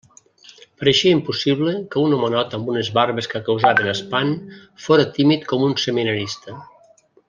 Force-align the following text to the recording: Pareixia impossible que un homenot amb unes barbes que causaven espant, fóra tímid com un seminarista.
Pareixia 0.83 1.11
impossible 1.17 1.73
que 1.91 2.01
un 2.07 2.15
homenot 2.17 2.57
amb 2.59 2.73
unes 2.75 2.91
barbes 2.97 3.29
que 3.35 3.43
causaven 3.51 3.93
espant, 3.95 4.35
fóra 4.87 5.09
tímid 5.19 5.49
com 5.53 5.71
un 5.73 5.81
seminarista. 5.89 6.61